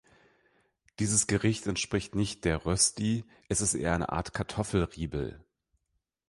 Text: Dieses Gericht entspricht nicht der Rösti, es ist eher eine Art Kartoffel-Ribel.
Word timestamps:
Dieses 0.97 1.27
Gericht 1.27 1.67
entspricht 1.67 2.15
nicht 2.15 2.43
der 2.43 2.65
Rösti, 2.65 3.23
es 3.49 3.61
ist 3.61 3.75
eher 3.75 3.93
eine 3.93 4.09
Art 4.09 4.33
Kartoffel-Ribel. 4.33 5.43